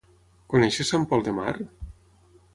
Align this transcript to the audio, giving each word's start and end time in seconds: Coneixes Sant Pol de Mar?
Coneixes 0.53 0.89
Sant 0.93 1.05
Pol 1.13 1.23
de 1.29 1.35
Mar? 1.41 1.55